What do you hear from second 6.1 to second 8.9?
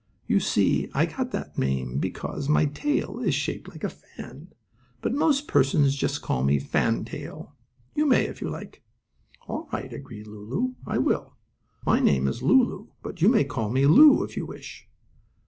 call me Fan Tail. You may, if you like."